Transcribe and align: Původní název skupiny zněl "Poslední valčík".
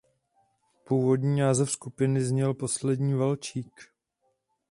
Původní 0.83 1.39
název 1.39 1.71
skupiny 1.71 2.21
zněl 2.21 2.53
"Poslední 2.53 3.13
valčík". 3.13 3.81